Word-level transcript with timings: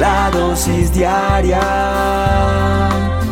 la 0.00 0.30
dosis 0.30 0.90
diaria 0.94 1.60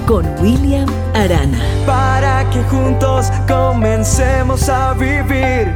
con 0.06 0.26
William 0.38 0.86
Arana. 1.14 1.58
Para 1.86 2.48
que 2.50 2.62
juntos 2.64 3.28
comencemos 3.48 4.68
a 4.68 4.92
vivir. 4.92 5.74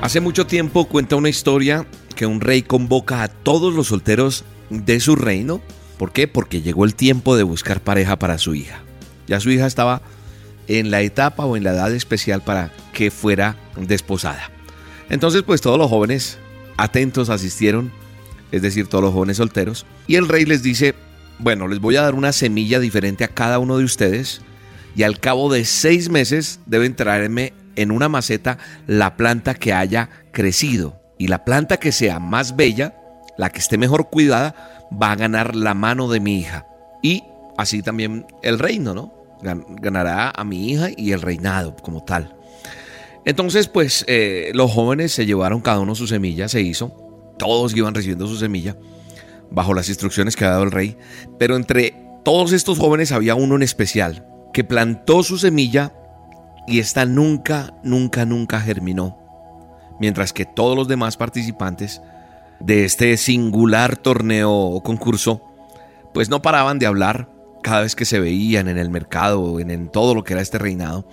Hace 0.00 0.20
mucho 0.20 0.46
tiempo 0.46 0.84
cuenta 0.84 1.16
una 1.16 1.28
historia 1.28 1.84
que 2.14 2.26
un 2.26 2.40
rey 2.40 2.62
convoca 2.62 3.24
a 3.24 3.28
todos 3.28 3.74
los 3.74 3.88
solteros 3.88 4.44
de 4.70 5.00
su 5.00 5.16
reino. 5.16 5.60
¿Por 5.98 6.12
qué? 6.12 6.28
Porque 6.28 6.62
llegó 6.62 6.84
el 6.84 6.94
tiempo 6.94 7.36
de 7.36 7.42
buscar 7.42 7.80
pareja 7.80 8.16
para 8.16 8.38
su 8.38 8.54
hija. 8.54 8.78
Ya 9.26 9.40
su 9.40 9.50
hija 9.50 9.66
estaba 9.66 10.02
en 10.68 10.92
la 10.92 11.00
etapa 11.00 11.44
o 11.46 11.56
en 11.56 11.64
la 11.64 11.72
edad 11.72 11.92
especial 11.92 12.42
para 12.42 12.70
que 12.92 13.10
fuera 13.10 13.56
desposada. 13.76 14.52
Entonces, 15.10 15.42
pues 15.42 15.60
todos 15.60 15.78
los 15.78 15.90
jóvenes 15.90 16.38
atentos 16.76 17.30
asistieron, 17.30 17.92
es 18.52 18.62
decir, 18.62 18.86
todos 18.86 19.02
los 19.04 19.12
jóvenes 19.12 19.38
solteros, 19.38 19.86
y 20.06 20.16
el 20.16 20.28
rey 20.28 20.44
les 20.44 20.62
dice, 20.62 20.94
bueno, 21.38 21.68
les 21.68 21.80
voy 21.80 21.96
a 21.96 22.02
dar 22.02 22.14
una 22.14 22.32
semilla 22.32 22.80
diferente 22.80 23.24
a 23.24 23.28
cada 23.28 23.58
uno 23.58 23.78
de 23.78 23.84
ustedes, 23.84 24.40
y 24.94 25.02
al 25.02 25.20
cabo 25.20 25.52
de 25.52 25.64
seis 25.64 26.08
meses 26.08 26.60
deben 26.66 26.96
traerme 26.96 27.52
en 27.76 27.90
una 27.90 28.08
maceta 28.08 28.58
la 28.86 29.16
planta 29.16 29.54
que 29.54 29.72
haya 29.72 30.08
crecido, 30.32 31.00
y 31.18 31.28
la 31.28 31.44
planta 31.44 31.76
que 31.78 31.92
sea 31.92 32.18
más 32.18 32.56
bella, 32.56 32.94
la 33.36 33.50
que 33.50 33.58
esté 33.58 33.78
mejor 33.78 34.08
cuidada, 34.08 34.88
va 34.90 35.12
a 35.12 35.16
ganar 35.16 35.54
la 35.56 35.74
mano 35.74 36.08
de 36.08 36.20
mi 36.20 36.38
hija. 36.38 36.66
Y 37.02 37.22
así 37.58 37.82
también 37.82 38.26
el 38.42 38.58
reino, 38.58 38.94
¿no? 38.94 39.12
Ganará 39.42 40.30
a 40.30 40.44
mi 40.44 40.70
hija 40.70 40.88
y 40.96 41.12
el 41.12 41.20
reinado 41.20 41.76
como 41.76 42.02
tal. 42.04 42.34
Entonces, 43.26 43.66
pues 43.66 44.04
eh, 44.06 44.52
los 44.54 44.70
jóvenes 44.70 45.12
se 45.12 45.26
llevaron 45.26 45.60
cada 45.60 45.80
uno 45.80 45.96
su 45.96 46.06
semilla, 46.06 46.48
se 46.48 46.62
hizo. 46.62 46.94
Todos 47.36 47.76
iban 47.76 47.92
recibiendo 47.92 48.28
su 48.28 48.36
semilla 48.36 48.76
bajo 49.50 49.74
las 49.74 49.88
instrucciones 49.88 50.36
que 50.36 50.44
ha 50.44 50.50
dado 50.50 50.62
el 50.62 50.70
rey. 50.70 50.96
Pero 51.36 51.56
entre 51.56 51.92
todos 52.24 52.52
estos 52.52 52.78
jóvenes 52.78 53.10
había 53.10 53.34
uno 53.34 53.56
en 53.56 53.64
especial 53.64 54.24
que 54.52 54.62
plantó 54.62 55.24
su 55.24 55.38
semilla 55.38 55.92
y 56.68 56.78
esta 56.78 57.04
nunca, 57.04 57.74
nunca, 57.82 58.24
nunca 58.24 58.60
germinó. 58.60 59.18
Mientras 59.98 60.32
que 60.32 60.44
todos 60.44 60.76
los 60.76 60.86
demás 60.86 61.16
participantes 61.16 62.00
de 62.60 62.84
este 62.84 63.16
singular 63.16 63.96
torneo 63.96 64.52
o 64.52 64.82
concurso, 64.84 65.42
pues 66.14 66.30
no 66.30 66.42
paraban 66.42 66.78
de 66.78 66.86
hablar 66.86 67.28
cada 67.64 67.80
vez 67.80 67.96
que 67.96 68.04
se 68.04 68.20
veían 68.20 68.68
en 68.68 68.78
el 68.78 68.88
mercado, 68.88 69.58
en, 69.58 69.72
en 69.72 69.88
todo 69.88 70.14
lo 70.14 70.22
que 70.22 70.34
era 70.34 70.42
este 70.42 70.58
reinado 70.58 71.08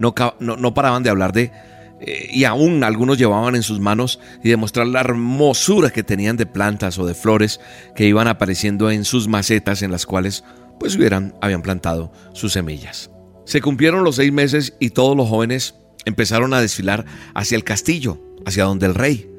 no, 0.00 0.74
paraban 0.74 1.02
de 1.02 1.10
hablar 1.10 1.32
de, 1.32 1.52
eh, 2.00 2.30
y 2.32 2.44
aún 2.44 2.82
algunos 2.82 3.18
llevaban 3.18 3.54
en 3.54 3.62
sus 3.62 3.78
manos 3.78 4.18
y 4.42 4.48
demostrar 4.48 4.86
la 4.86 5.00
hermosura 5.00 5.90
que 5.90 6.02
tenían 6.02 6.36
de 6.36 6.46
plantas 6.46 6.98
o 6.98 7.06
de 7.06 7.14
flores 7.14 7.60
que 7.94 8.06
iban 8.06 8.26
apareciendo 8.26 8.90
en 8.90 9.04
sus 9.04 9.28
macetas 9.28 9.82
en 9.82 9.92
las 9.92 10.06
cuales 10.06 10.42
pues 10.78 10.96
hubieran, 10.96 11.34
habían 11.42 11.60
plantado 11.60 12.10
sus 12.32 12.54
semillas. 12.54 13.10
Se 13.44 13.60
cumplieron 13.60 14.02
los 14.02 14.16
seis 14.16 14.32
meses 14.32 14.74
y 14.80 14.90
todos 14.90 15.14
los 15.16 15.28
jóvenes 15.28 15.74
empezaron 16.06 16.54
a 16.54 16.60
desfilar 16.62 17.04
hacia 17.34 17.56
el 17.56 17.64
castillo, 17.64 18.18
hacia 18.46 18.64
donde 18.64 18.86
el 18.86 18.94
rey, 18.94 19.30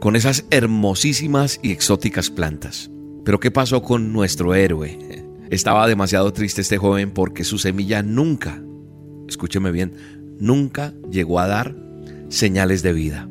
con 0.00 0.16
esas 0.16 0.46
hermosísimas 0.50 1.60
y 1.62 1.70
exóticas 1.70 2.30
plantas. 2.30 2.90
Pero 3.24 3.38
¿qué 3.38 3.52
pasó 3.52 3.82
con 3.82 4.12
nuestro 4.12 4.54
héroe? 4.54 4.98
Estaba 5.50 5.86
demasiado 5.86 6.32
triste 6.32 6.62
este 6.62 6.78
joven 6.78 7.12
porque 7.12 7.44
su 7.44 7.58
semilla 7.58 8.02
nunca 8.02 8.60
escúcheme 9.30 9.70
bien, 9.70 9.92
nunca 10.38 10.92
llegó 11.10 11.40
a 11.40 11.46
dar 11.46 11.74
señales 12.28 12.82
de 12.82 12.92
vida. 12.92 13.28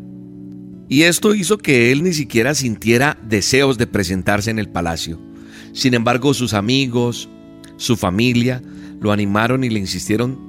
Y 0.87 1.03
esto 1.03 1.35
hizo 1.35 1.59
que 1.59 1.91
él 1.91 2.03
ni 2.03 2.13
siquiera 2.13 2.55
sintiera 2.55 3.19
deseos 3.23 3.77
de 3.77 3.85
presentarse 3.85 4.49
en 4.49 4.57
el 4.57 4.69
palacio. 4.69 5.19
Sin 5.71 5.93
embargo, 5.93 6.33
sus 6.33 6.53
amigos, 6.55 7.29
su 7.77 7.95
familia, 7.95 8.61
lo 8.99 9.11
animaron 9.11 9.63
y 9.63 9.69
le 9.69 9.79
insistieron 9.79 10.39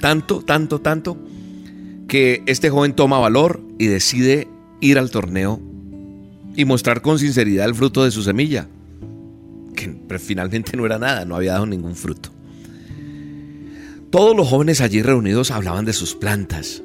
tanto, 0.00 0.40
tanto, 0.40 0.80
tanto, 0.80 1.16
que 2.08 2.42
este 2.46 2.70
joven 2.70 2.94
toma 2.94 3.18
valor 3.18 3.62
y 3.78 3.86
decide 3.86 4.48
ir 4.80 4.98
al 4.98 5.10
torneo 5.10 5.60
y 6.56 6.64
mostrar 6.64 7.00
con 7.00 7.18
sinceridad 7.18 7.66
el 7.66 7.74
fruto 7.74 8.04
de 8.04 8.10
su 8.10 8.22
semilla, 8.22 8.68
que 9.74 10.18
finalmente 10.18 10.76
no 10.76 10.86
era 10.86 10.98
nada, 10.98 11.24
no 11.24 11.36
había 11.36 11.52
dado 11.52 11.66
ningún 11.66 11.94
fruto. 11.94 12.33
Todos 14.14 14.36
los 14.36 14.46
jóvenes 14.46 14.80
allí 14.80 15.02
reunidos 15.02 15.50
hablaban 15.50 15.84
de 15.84 15.92
sus 15.92 16.14
plantas, 16.14 16.84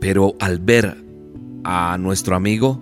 pero 0.00 0.36
al 0.38 0.60
ver 0.60 1.02
a 1.64 1.98
nuestro 1.98 2.36
amigo 2.36 2.80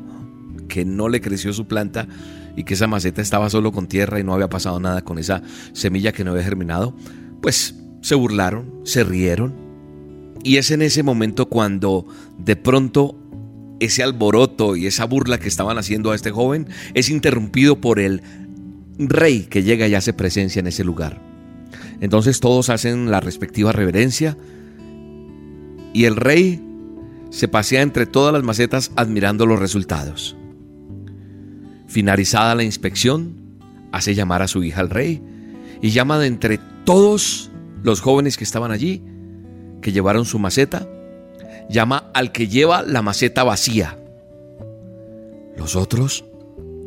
que 0.68 0.84
no 0.84 1.08
le 1.08 1.22
creció 1.22 1.54
su 1.54 1.66
planta 1.66 2.06
y 2.54 2.64
que 2.64 2.74
esa 2.74 2.86
maceta 2.86 3.22
estaba 3.22 3.48
solo 3.48 3.72
con 3.72 3.88
tierra 3.88 4.20
y 4.20 4.24
no 4.24 4.34
había 4.34 4.50
pasado 4.50 4.78
nada 4.78 5.00
con 5.00 5.18
esa 5.18 5.42
semilla 5.72 6.12
que 6.12 6.22
no 6.22 6.32
había 6.32 6.42
germinado, 6.44 6.94
pues 7.40 7.76
se 8.02 8.14
burlaron, 8.14 8.74
se 8.84 9.04
rieron. 9.04 9.54
Y 10.44 10.58
es 10.58 10.70
en 10.70 10.82
ese 10.82 11.02
momento 11.02 11.46
cuando 11.46 12.06
de 12.36 12.56
pronto 12.56 13.16
ese 13.80 14.02
alboroto 14.02 14.76
y 14.76 14.86
esa 14.86 15.06
burla 15.06 15.40
que 15.40 15.48
estaban 15.48 15.78
haciendo 15.78 16.10
a 16.10 16.14
este 16.14 16.30
joven 16.30 16.68
es 16.92 17.08
interrumpido 17.08 17.80
por 17.80 18.00
el 18.00 18.20
rey 18.98 19.44
que 19.44 19.62
llega 19.62 19.88
y 19.88 19.94
hace 19.94 20.12
presencia 20.12 20.60
en 20.60 20.66
ese 20.66 20.84
lugar. 20.84 21.27
Entonces 22.00 22.40
todos 22.40 22.70
hacen 22.70 23.10
la 23.10 23.20
respectiva 23.20 23.72
reverencia 23.72 24.36
y 25.92 26.04
el 26.04 26.16
rey 26.16 26.64
se 27.30 27.48
pasea 27.48 27.82
entre 27.82 28.06
todas 28.06 28.32
las 28.32 28.42
macetas 28.42 28.92
admirando 28.96 29.46
los 29.46 29.58
resultados. 29.58 30.36
Finalizada 31.86 32.54
la 32.54 32.62
inspección, 32.62 33.34
hace 33.92 34.14
llamar 34.14 34.42
a 34.42 34.48
su 34.48 34.62
hija 34.62 34.80
al 34.80 34.90
rey 34.90 35.22
y 35.80 35.90
llama 35.90 36.18
de 36.18 36.26
entre 36.26 36.58
todos 36.84 37.50
los 37.82 38.00
jóvenes 38.00 38.36
que 38.36 38.44
estaban 38.44 38.70
allí, 38.70 39.02
que 39.80 39.92
llevaron 39.92 40.24
su 40.24 40.38
maceta, 40.38 40.88
llama 41.68 42.10
al 42.14 42.32
que 42.32 42.48
lleva 42.48 42.82
la 42.82 43.02
maceta 43.02 43.44
vacía. 43.44 43.98
Los 45.56 45.76
otros, 45.76 46.24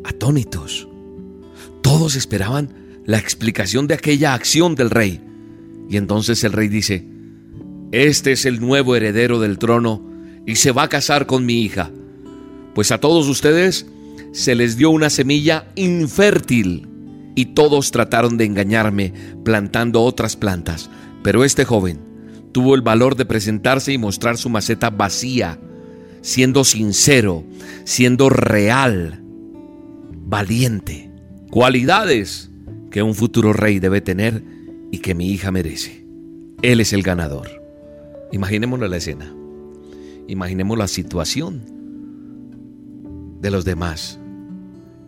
atónitos, 0.04 0.88
todos 1.82 2.16
esperaban 2.16 2.81
la 3.04 3.18
explicación 3.18 3.86
de 3.86 3.94
aquella 3.94 4.34
acción 4.34 4.74
del 4.74 4.90
rey. 4.90 5.20
Y 5.88 5.96
entonces 5.96 6.42
el 6.44 6.52
rey 6.52 6.68
dice, 6.68 7.06
este 7.92 8.32
es 8.32 8.46
el 8.46 8.60
nuevo 8.60 8.96
heredero 8.96 9.40
del 9.40 9.58
trono 9.58 10.02
y 10.46 10.56
se 10.56 10.72
va 10.72 10.84
a 10.84 10.88
casar 10.88 11.26
con 11.26 11.44
mi 11.44 11.62
hija. 11.62 11.90
Pues 12.74 12.90
a 12.90 12.98
todos 12.98 13.28
ustedes 13.28 13.86
se 14.32 14.54
les 14.54 14.76
dio 14.76 14.90
una 14.90 15.10
semilla 15.10 15.66
infértil 15.74 16.88
y 17.34 17.46
todos 17.46 17.90
trataron 17.90 18.36
de 18.36 18.44
engañarme 18.44 19.12
plantando 19.44 20.02
otras 20.02 20.36
plantas. 20.36 20.90
Pero 21.22 21.44
este 21.44 21.64
joven 21.64 22.00
tuvo 22.52 22.74
el 22.74 22.82
valor 22.82 23.16
de 23.16 23.26
presentarse 23.26 23.92
y 23.92 23.98
mostrar 23.98 24.36
su 24.36 24.48
maceta 24.48 24.90
vacía, 24.90 25.58
siendo 26.20 26.64
sincero, 26.64 27.44
siendo 27.84 28.28
real, 28.28 29.22
valiente. 30.26 31.10
Cualidades 31.50 32.51
que 32.92 33.02
un 33.02 33.14
futuro 33.14 33.52
rey 33.54 33.80
debe 33.80 34.02
tener 34.02 34.44
y 34.92 34.98
que 34.98 35.14
mi 35.14 35.30
hija 35.30 35.50
merece. 35.50 36.06
Él 36.60 36.78
es 36.78 36.92
el 36.92 37.02
ganador. 37.02 37.48
Imaginémonos 38.30 38.88
la 38.88 38.98
escena. 38.98 39.34
Imaginemos 40.28 40.76
la 40.76 40.86
situación 40.86 41.62
de 43.40 43.50
los 43.50 43.64
demás. 43.64 44.20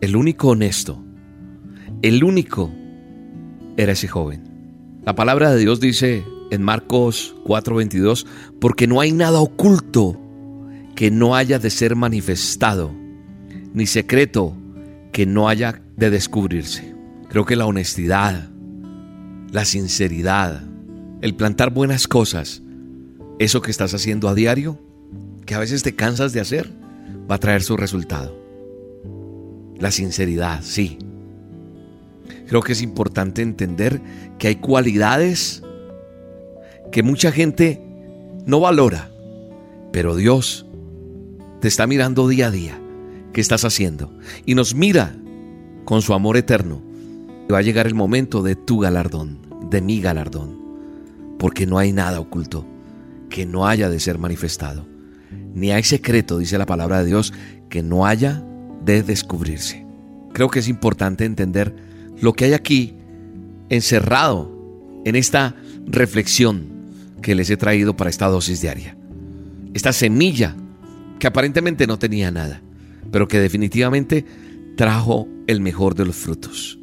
El 0.01 0.15
único 0.15 0.49
honesto, 0.49 1.01
el 2.01 2.23
único 2.23 2.73
era 3.77 3.91
ese 3.93 4.07
joven. 4.07 4.43
La 5.05 5.13
palabra 5.13 5.51
de 5.51 5.59
Dios 5.59 5.79
dice 5.79 6.25
en 6.49 6.63
Marcos 6.63 7.35
4:22, 7.45 8.25
porque 8.59 8.87
no 8.87 8.99
hay 8.99 9.11
nada 9.11 9.39
oculto 9.39 10.19
que 10.95 11.11
no 11.11 11.35
haya 11.35 11.59
de 11.59 11.69
ser 11.69 11.95
manifestado, 11.95 12.91
ni 13.73 13.85
secreto 13.85 14.57
que 15.11 15.27
no 15.27 15.47
haya 15.47 15.83
de 15.95 16.09
descubrirse. 16.09 16.94
Creo 17.35 17.43
que 17.43 17.57
la 17.57 17.65
honestidad, 17.65 18.47
la 19.51 19.65
sinceridad, 19.65 20.63
el 21.19 21.35
plantar 21.35 21.69
buenas 21.69 22.07
cosas, 22.07 22.61
eso 23.39 23.61
que 23.61 23.71
estás 23.71 23.93
haciendo 23.93 24.29
a 24.29 24.33
diario, 24.33 24.79
que 25.45 25.53
a 25.53 25.59
veces 25.59 25.83
te 25.83 25.97
cansas 25.97 26.31
de 26.31 26.39
hacer, 26.39 26.71
va 27.29 27.35
a 27.35 27.39
traer 27.39 27.61
su 27.61 27.75
resultado. 27.75 28.33
La 29.77 29.91
sinceridad, 29.91 30.61
sí. 30.63 30.97
Creo 32.47 32.61
que 32.61 32.71
es 32.71 32.81
importante 32.81 33.41
entender 33.41 33.99
que 34.39 34.47
hay 34.47 34.55
cualidades 34.55 35.61
que 36.89 37.03
mucha 37.03 37.33
gente 37.33 37.81
no 38.45 38.61
valora, 38.61 39.11
pero 39.91 40.15
Dios 40.15 40.65
te 41.59 41.67
está 41.67 41.85
mirando 41.85 42.29
día 42.29 42.47
a 42.47 42.51
día 42.51 42.79
qué 43.33 43.41
estás 43.41 43.65
haciendo 43.65 44.17
y 44.45 44.55
nos 44.55 44.73
mira 44.73 45.17
con 45.83 46.01
su 46.01 46.13
amor 46.13 46.37
eterno 46.37 46.94
va 47.51 47.59
a 47.59 47.61
llegar 47.61 47.87
el 47.87 47.95
momento 47.95 48.41
de 48.41 48.55
tu 48.55 48.79
galardón, 48.79 49.39
de 49.69 49.81
mi 49.81 50.01
galardón, 50.01 50.59
porque 51.37 51.65
no 51.65 51.77
hay 51.77 51.91
nada 51.91 52.19
oculto 52.19 52.65
que 53.29 53.45
no 53.45 53.67
haya 53.67 53.89
de 53.89 53.99
ser 53.99 54.17
manifestado. 54.17 54.85
Ni 55.53 55.71
hay 55.71 55.83
secreto, 55.83 56.37
dice 56.37 56.57
la 56.57 56.65
palabra 56.65 56.99
de 56.99 57.05
Dios, 57.05 57.33
que 57.69 57.83
no 57.83 58.05
haya 58.05 58.43
de 58.83 59.03
descubrirse. 59.03 59.85
Creo 60.33 60.49
que 60.49 60.59
es 60.59 60.67
importante 60.67 61.25
entender 61.25 61.75
lo 62.21 62.33
que 62.33 62.45
hay 62.45 62.53
aquí 62.53 62.95
encerrado 63.69 64.51
en 65.05 65.15
esta 65.15 65.55
reflexión 65.85 66.65
que 67.21 67.35
les 67.35 67.49
he 67.49 67.57
traído 67.57 67.95
para 67.95 68.09
esta 68.09 68.27
dosis 68.27 68.61
diaria. 68.61 68.97
Esta 69.73 69.93
semilla 69.93 70.55
que 71.19 71.27
aparentemente 71.27 71.87
no 71.87 71.99
tenía 71.99 72.31
nada, 72.31 72.61
pero 73.11 73.27
que 73.27 73.39
definitivamente 73.39 74.25
trajo 74.75 75.27
el 75.47 75.61
mejor 75.61 75.95
de 75.95 76.05
los 76.05 76.15
frutos. 76.15 76.79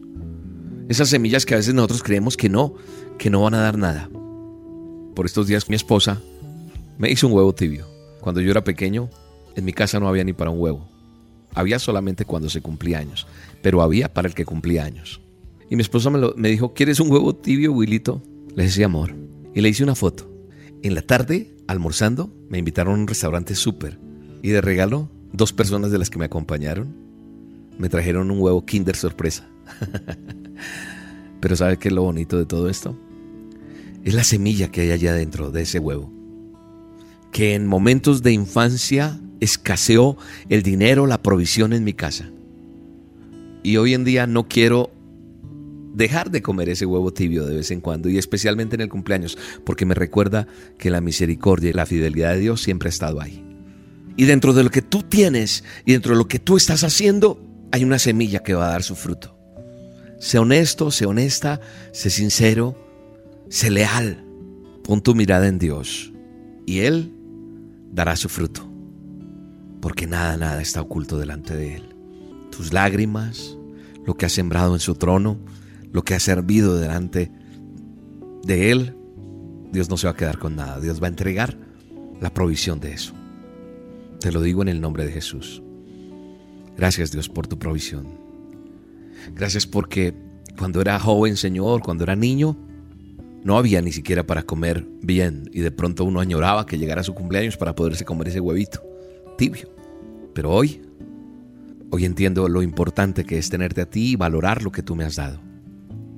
Esas 0.93 1.09
semillas 1.09 1.47
que 1.47 1.55
a 1.55 1.57
veces 1.57 1.73
nosotros 1.73 2.03
creemos 2.03 2.37
que 2.37 2.51
no, 2.51 2.75
que 3.17 3.31
no 3.31 3.41
van 3.41 3.55
a 3.55 3.63
dar 3.63 3.79
nada. 3.79 4.11
Por 5.15 5.25
estos 5.25 5.47
días 5.47 5.71
mi 5.71 5.75
esposa 5.75 6.21
me 6.99 7.11
hizo 7.11 7.27
un 7.29 7.33
huevo 7.33 7.55
tibio. 7.55 7.87
Cuando 8.21 8.43
yo 8.43 8.51
era 8.51 8.63
pequeño, 8.63 9.09
en 9.57 9.65
mi 9.65 9.73
casa 9.73 9.99
no 9.99 10.07
había 10.07 10.23
ni 10.23 10.35
para 10.35 10.51
un 10.51 10.61
huevo. 10.61 10.87
Había 11.55 11.79
solamente 11.79 12.27
cuando 12.27 12.51
se 12.51 12.61
cumplía 12.61 12.99
años, 12.99 13.27
pero 13.63 13.81
había 13.81 14.13
para 14.13 14.29
el 14.29 14.35
que 14.35 14.45
cumplía 14.45 14.85
años. 14.85 15.23
Y 15.71 15.77
mi 15.77 15.81
esposa 15.81 16.11
me, 16.11 16.49
dijo, 16.51 16.75
¿quieres 16.75 17.01
un 17.01 17.11
huevo 17.11 17.35
tibio, 17.37 17.73
Wilito? 17.73 18.23
Le 18.55 18.65
decía 18.65 18.85
amor. 18.85 19.15
Y 19.55 19.63
le 19.63 19.71
hice 19.71 19.85
una 19.85 19.95
foto. 19.95 20.31
En 20.83 20.95
la 20.95 21.01
tarde, 21.01 21.57
almorzando, 21.69 22.31
me 22.51 22.59
invitaron 22.59 22.97
a 22.97 22.99
un 22.99 23.09
restaurante 23.09 23.55
súper. 23.55 23.99
Y 24.43 24.51
de 24.51 24.61
regalo, 24.61 25.09
dos 25.33 25.55
personas 25.55 25.91
de 25.91 25.97
las 25.97 26.11
que 26.11 26.19
me 26.19 26.27
acompañaron 26.27 26.95
me 27.79 27.89
trajeron 27.89 28.31
un 28.31 28.41
huevo 28.43 28.67
Kinder 28.67 28.95
sorpresa. 28.95 29.49
Pero 31.41 31.57
¿sabe 31.57 31.79
qué 31.79 31.89
es 31.89 31.95
lo 31.95 32.03
bonito 32.03 32.39
de 32.39 32.47
todo 32.47 32.69
esto? 32.69 32.99
Es 34.05 34.15
la 34.15 34.25
semilla 34.25 34.71
que 34.71 34.83
hay 34.83 34.91
allá 34.91 35.13
dentro 35.13 35.51
de 35.51 35.63
ese 35.63 35.79
huevo. 35.79 36.13
Que 37.33 37.55
en 37.55 37.67
momentos 37.67 38.23
de 38.23 38.33
infancia 38.33 39.21
escaseó 39.41 40.17
el 40.49 40.63
dinero, 40.63 41.07
la 41.07 41.23
provisión 41.23 41.73
en 41.73 41.85
mi 41.85 41.93
casa. 41.93 42.31
Y 43.63 43.77
hoy 43.77 43.95
en 43.95 44.05
día 44.05 44.27
no 44.27 44.49
quiero 44.49 44.91
dejar 45.95 46.31
de 46.31 46.43
comer 46.43 46.69
ese 46.69 46.87
huevo 46.87 47.13
tibio 47.13 47.45
de 47.45 47.57
vez 47.57 47.71
en 47.71 47.81
cuando 47.81 48.09
y 48.09 48.19
especialmente 48.19 48.77
en 48.77 48.81
el 48.81 48.89
cumpleaños, 48.89 49.37
porque 49.65 49.85
me 49.85 49.95
recuerda 49.95 50.47
que 50.79 50.91
la 50.91 51.01
misericordia 51.01 51.71
y 51.71 51.75
la 51.75 51.87
fidelidad 51.87 52.33
de 52.33 52.41
Dios 52.41 52.63
siempre 52.63 52.89
ha 52.89 52.91
estado 52.91 53.21
ahí. 53.21 53.45
Y 54.17 54.25
dentro 54.25 54.53
de 54.53 54.65
lo 54.65 54.71
que 54.71 54.83
tú 54.83 55.03
tienes 55.03 55.65
y 55.85 55.93
dentro 55.93 56.13
de 56.13 56.19
lo 56.19 56.29
que 56.29 56.39
tú 56.39 56.57
estás 56.57 56.85
haciendo, 56.85 57.41
hay 57.73 57.85
una 57.85 57.99
semilla 57.99 58.43
que 58.43 58.55
va 58.55 58.67
a 58.67 58.73
dar 58.73 58.83
su 58.83 58.95
fruto. 58.95 59.32
Sé 60.23 60.39
honesto, 60.39 60.93
sé 60.93 61.05
honesta, 61.05 61.61
sé 61.91 62.09
sincero, 62.09 62.77
sé 63.49 63.73
leal. 63.73 64.25
Pon 64.85 65.03
tu 65.03 65.17
mirada 65.17 65.49
en 65.49 65.59
Dios 65.59 66.13
y 66.65 66.79
Él 66.79 67.13
dará 67.91 68.15
su 68.15 68.29
fruto. 68.29 68.63
Porque 69.81 70.07
nada, 70.07 70.37
nada 70.37 70.63
está 70.63 70.81
oculto 70.81 71.19
delante 71.19 71.57
de 71.57 71.75
Él. 71.75 71.97
Tus 72.53 72.73
lágrimas, 72.73 73.59
lo 74.07 74.15
que 74.15 74.27
has 74.27 74.33
sembrado 74.33 74.75
en 74.75 74.79
su 74.79 74.95
trono, 74.95 75.41
lo 75.91 76.05
que 76.05 76.15
has 76.15 76.23
servido 76.23 76.79
delante 76.79 77.33
de 78.45 78.71
Él, 78.71 78.97
Dios 79.73 79.91
no 79.91 79.97
se 79.97 80.07
va 80.07 80.13
a 80.13 80.17
quedar 80.17 80.39
con 80.39 80.55
nada. 80.55 80.79
Dios 80.79 81.03
va 81.03 81.07
a 81.07 81.11
entregar 81.11 81.59
la 82.21 82.33
provisión 82.33 82.79
de 82.79 82.93
eso. 82.93 83.13
Te 84.21 84.31
lo 84.31 84.41
digo 84.41 84.63
en 84.63 84.69
el 84.69 84.81
nombre 84.81 85.05
de 85.05 85.11
Jesús. 85.11 85.65
Gracias 86.77 87.11
Dios 87.11 87.29
por 87.29 87.49
tu 87.49 87.59
provisión. 87.59 88.22
Gracias 89.35 89.67
porque 89.67 90.15
cuando 90.59 90.81
era 90.81 90.99
joven, 90.99 91.37
Señor, 91.37 91.83
cuando 91.83 92.05
era 92.05 92.17
niño, 92.17 92.57
no 93.45 93.59
había 93.59 93.83
ni 93.83 93.93
siquiera 93.93 94.25
para 94.25 94.45
comer 94.45 94.87
bien 95.01 95.51
y 95.53 95.61
de 95.61 95.71
pronto 95.71 96.05
uno 96.05 96.21
añoraba 96.21 96.67
que 96.67 96.79
llegara 96.79 97.03
su 97.03 97.15
cumpleaños 97.15 97.57
para 97.57 97.75
poderse 97.75 98.05
comer 98.05 98.29
ese 98.29 98.41
huevito 98.41 98.83
tibio. 99.37 99.69
Pero 100.35 100.51
hoy, 100.51 100.83
hoy 101.91 102.05
entiendo 102.05 102.49
lo 102.49 102.63
importante 102.63 103.25
que 103.25 103.39
es 103.39 103.51
tenerte 103.51 103.81
a 103.81 103.91
ti 103.91 104.13
y 104.13 104.17
valorar 104.17 104.63
lo 104.63 104.71
que 104.71 104.83
tú 104.83 104.95
me 104.95 105.05
has 105.05 105.17
dado. 105.17 105.41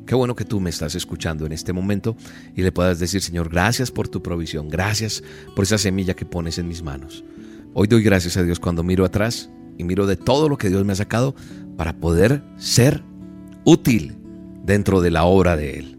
Qué 0.07 0.15
bueno 0.15 0.35
que 0.35 0.45
tú 0.45 0.61
me 0.61 0.69
estás 0.69 0.95
escuchando 0.95 1.47
en 1.47 1.53
este 1.53 1.73
momento 1.73 2.17
y 2.55 2.63
le 2.63 2.73
puedas 2.73 2.99
decir, 2.99 3.23
Señor, 3.23 3.49
gracias 3.49 3.91
por 3.91 4.09
tu 4.09 4.23
provisión, 4.23 4.69
gracias 4.69 5.23
por 5.57 5.65
esa 5.65 5.79
semilla 5.79 6.15
que 6.15 6.27
pones 6.27 6.59
en 6.59 6.69
mis 6.69 6.83
manos. 6.83 7.25
Hoy 7.73 7.89
doy 7.89 8.03
gracias 8.03 8.37
a 8.37 8.43
Dios 8.43 8.61
cuando 8.61 8.83
miro 8.83 9.05
atrás 9.07 9.49
y 9.79 9.85
miro 9.85 10.07
de 10.07 10.17
todo 10.17 10.49
lo 10.49 10.59
que 10.59 10.69
Dios 10.69 10.85
me 10.85 10.93
ha 10.93 10.97
sacado 10.97 11.35
para 11.77 11.95
poder 11.95 12.43
ser 12.57 13.03
útil 13.65 14.17
dentro 14.63 15.01
de 15.01 15.11
la 15.11 15.25
obra 15.25 15.57
de 15.57 15.79
Él. 15.79 15.99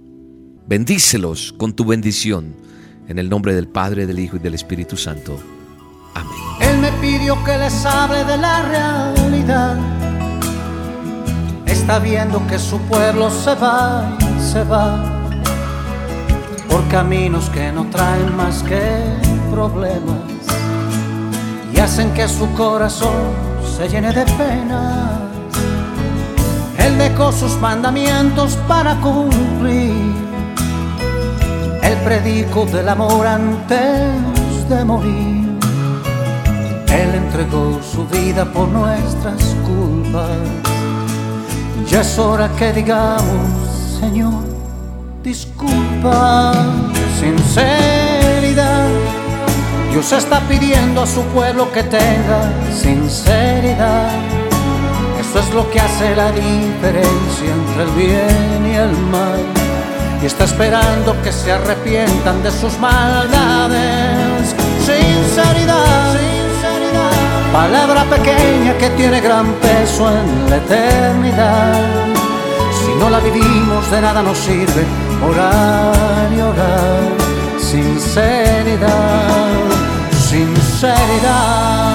Bendícelos 0.68 1.54
con 1.54 1.74
tu 1.74 1.86
bendición 1.86 2.56
en 3.08 3.20
el 3.20 3.30
nombre 3.30 3.54
del 3.54 3.68
Padre, 3.68 4.06
del 4.06 4.20
Hijo 4.20 4.38
y 4.38 4.40
del 4.40 4.56
Espíritu 4.56 4.98
Santo. 4.98 5.38
Amén. 6.14 6.36
Él 6.62 6.80
me 6.80 6.92
pidió 6.94 7.44
que 7.44 7.58
les 7.58 7.86
hable 7.86 8.24
de 8.24 8.38
la 8.38 8.62
realidad. 8.64 9.78
Está 11.66 12.00
viendo 12.00 12.46
que 12.48 12.58
su 12.58 12.80
pueblo 12.82 13.30
se 13.30 13.54
va 13.56 14.18
se 14.40 14.64
va 14.64 15.04
por 16.70 16.88
caminos 16.88 17.50
que 17.50 17.72
no 17.72 17.90
traen 17.90 18.36
más 18.36 18.64
que 18.64 19.02
problemas 19.52 20.24
y 21.74 21.80
hacen 21.80 22.14
que 22.14 22.28
su 22.28 22.50
corazón 22.54 23.34
se 23.78 23.90
llene 23.90 24.12
de 24.14 24.26
penas. 24.38 25.35
Él 26.96 27.12
dejó 27.12 27.30
sus 27.34 27.60
mandamientos 27.60 28.58
para 28.70 28.96
cumplir 29.02 30.14
el 31.84 31.98
predico 32.06 32.66
del 32.66 32.88
amor 32.88 33.28
antes 33.28 34.70
de 34.70 34.86
morir. 34.86 35.60
Él 36.88 37.16
entregó 37.16 37.82
su 37.84 38.08
vida 38.08 38.46
por 38.46 38.70
nuestras 38.70 39.44
culpas. 39.66 40.40
Ya 41.86 42.00
es 42.00 42.18
hora 42.18 42.50
que 42.58 42.72
digamos, 42.72 44.00
Señor, 44.00 44.44
disculpa, 45.22 46.54
sinceridad 47.20 48.88
Dios 49.92 50.12
está 50.14 50.40
pidiendo 50.48 51.02
a 51.02 51.08
su 51.08 51.22
pueblo 51.24 51.70
que 51.74 51.84
tenga 51.84 52.52
sinceridad. 52.72 54.45
Eso 55.36 55.50
es 55.50 55.54
lo 55.54 55.70
que 55.70 55.82
hace 55.82 56.16
la 56.16 56.32
diferencia 56.32 57.52
entre 57.60 57.84
el 57.84 57.90
bien 57.92 58.66
y 58.72 58.76
el 58.76 58.92
mal. 59.12 59.44
Y 60.22 60.26
está 60.26 60.46
esperando 60.46 61.22
que 61.22 61.32
se 61.34 61.52
arrepientan 61.52 62.42
de 62.42 62.52
sus 62.52 62.80
maldades. 62.80 64.56
Sinceridad, 64.80 66.14
sinceridad. 66.14 67.52
Palabra 67.52 68.06
pequeña 68.06 68.78
que 68.78 68.90
tiene 68.92 69.20
gran 69.20 69.52
peso 69.56 70.10
en 70.10 70.50
la 70.50 70.56
eternidad. 70.56 71.84
Si 72.80 72.96
no 72.98 73.10
la 73.10 73.20
vivimos 73.20 73.92
de 73.92 74.02
nada 74.02 74.24
nos 74.24 74.38
sirve 74.38 74.86
orar 75.22 76.32
y 76.34 76.40
orar. 76.40 77.12
Sinceridad 77.60 79.26
sinceridad. 80.30 81.95